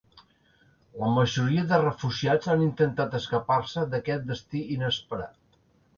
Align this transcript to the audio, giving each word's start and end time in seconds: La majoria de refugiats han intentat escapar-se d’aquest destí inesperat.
La 1.01 1.09
majoria 1.17 1.65
de 1.73 1.79
refugiats 1.83 2.49
han 2.53 2.65
intentat 2.69 3.19
escapar-se 3.23 3.87
d’aquest 3.93 4.29
destí 4.33 4.63
inesperat. 4.79 5.37